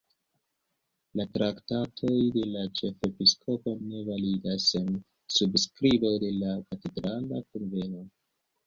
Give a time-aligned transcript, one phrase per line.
[1.19, 4.91] La traktatoj de la ĉefepiskopo ne validas sen
[5.37, 8.05] subskribo de la katedrala kunveno.